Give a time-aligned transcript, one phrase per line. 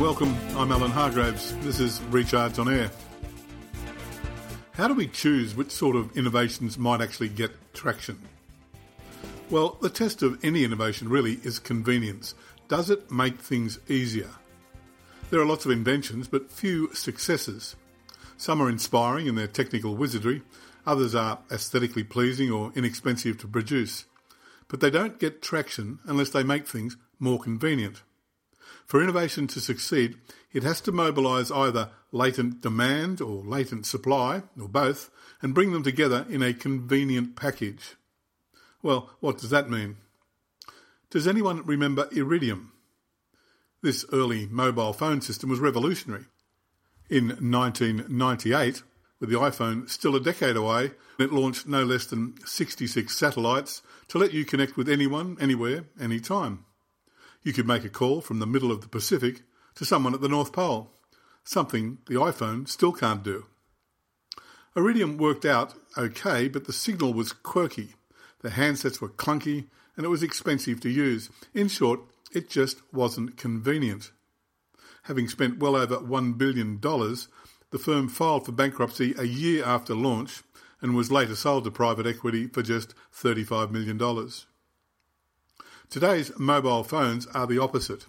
[0.00, 0.34] Welcome.
[0.56, 1.54] I'm Alan Hargraves.
[1.58, 2.90] This is Recharge on Air.
[4.72, 8.18] How do we choose which sort of innovations might actually get traction?
[9.50, 12.34] Well, the test of any innovation really is convenience.
[12.66, 14.30] Does it make things easier?
[15.28, 17.76] There are lots of inventions, but few successes.
[18.38, 20.40] Some are inspiring in their technical wizardry,
[20.86, 24.06] others are aesthetically pleasing or inexpensive to produce.
[24.66, 28.02] But they don't get traction unless they make things more convenient.
[28.86, 30.16] For innovation to succeed,
[30.52, 35.10] it has to mobilise either latent demand or latent supply, or both,
[35.42, 37.96] and bring them together in a convenient package.
[38.82, 39.96] Well, what does that mean?
[41.10, 42.72] Does anyone remember Iridium?
[43.82, 46.26] This early mobile phone system was revolutionary.
[47.08, 48.82] In 1998,
[49.18, 54.18] with the iPhone still a decade away, it launched no less than 66 satellites to
[54.18, 56.64] let you connect with anyone, anywhere, anytime.
[57.42, 59.42] You could make a call from the middle of the Pacific
[59.76, 60.90] to someone at the North Pole,
[61.42, 63.46] something the iPhone still can't do.
[64.76, 67.94] Iridium worked out okay, but the signal was quirky.
[68.40, 69.66] The handsets were clunky
[69.96, 71.30] and it was expensive to use.
[71.54, 72.00] In short,
[72.32, 74.12] it just wasn't convenient.
[75.04, 80.42] Having spent well over $1 billion, the firm filed for bankruptcy a year after launch
[80.80, 83.98] and was later sold to private equity for just $35 million.
[85.90, 88.06] Today's mobile phones are the opposite.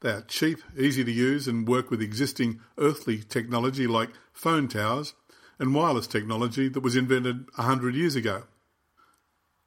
[0.00, 5.12] They are cheap, easy to use, and work with existing earthly technology like phone towers
[5.58, 8.44] and wireless technology that was invented a hundred years ago.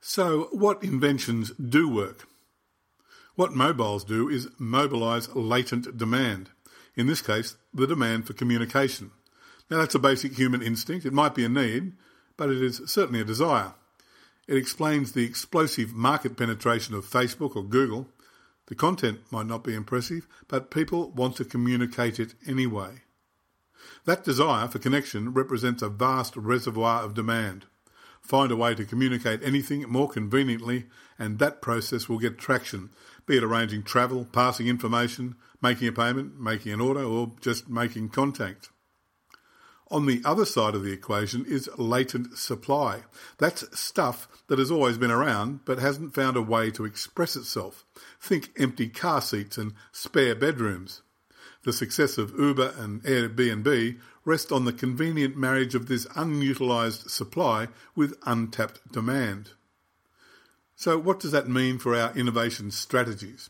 [0.01, 2.27] So, what inventions do work?
[3.35, 6.49] What mobiles do is mobilise latent demand,
[6.95, 9.11] in this case, the demand for communication.
[9.69, 11.05] Now, that's a basic human instinct.
[11.05, 11.93] It might be a need,
[12.37, 13.73] but it is certainly a desire.
[14.47, 18.09] It explains the explosive market penetration of Facebook or Google.
[18.67, 23.01] The content might not be impressive, but people want to communicate it anyway.
[24.05, 27.65] That desire for connection represents a vast reservoir of demand.
[28.21, 30.85] Find a way to communicate anything more conveniently,
[31.17, 32.89] and that process will get traction,
[33.25, 38.09] be it arranging travel, passing information, making a payment, making an order, or just making
[38.09, 38.69] contact.
[39.91, 43.03] On the other side of the equation is latent supply.
[43.37, 47.85] That's stuff that has always been around but hasn't found a way to express itself.
[48.19, 51.01] Think empty car seats and spare bedrooms.
[51.63, 57.67] The success of Uber and Airbnb rests on the convenient marriage of this unutilised supply
[57.95, 59.51] with untapped demand.
[60.75, 63.49] So what does that mean for our innovation strategies?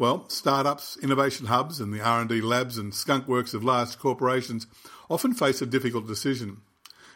[0.00, 4.66] Well, startups, innovation hubs, and the R&D labs and skunkworks of large corporations
[5.10, 6.62] often face a difficult decision.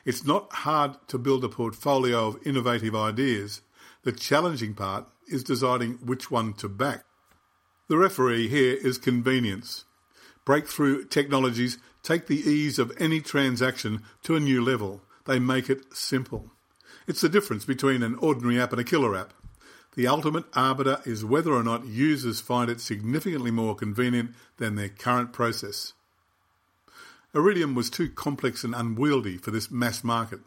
[0.05, 3.63] It's not hard to build a portfolio of innovative ideas.
[4.03, 7.07] The challenging part is deciding which one to back.
[7.89, 9.87] The referee here is convenience.
[10.45, 15.01] Breakthrough technologies take the ease of any transaction to a new level.
[15.25, 16.51] They make it simple.
[17.07, 19.33] It's the difference between an ordinary app and a killer app.
[19.95, 24.89] The ultimate arbiter is whether or not users find it significantly more convenient than their
[24.89, 25.93] current process.
[27.33, 30.41] Iridium was too complex and unwieldy for this mass market.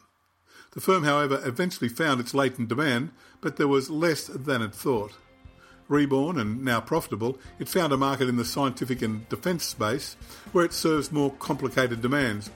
[0.71, 5.13] The firm, however, eventually found its latent demand, but there was less than it thought.
[5.87, 10.17] Reborn and now profitable, it found a market in the scientific and defence space
[10.51, 12.51] where it serves more complicated demands,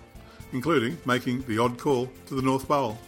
[0.51, 2.99] including making the odd call to the North Pole.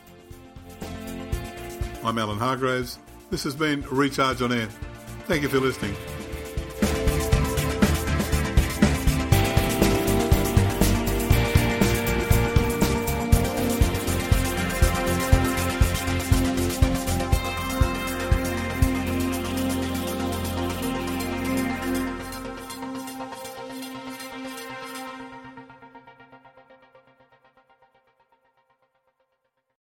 [2.06, 3.00] I'm Alan Hargraves.
[3.34, 4.68] This has been Recharge on Air.
[5.26, 5.96] Thank you for listening.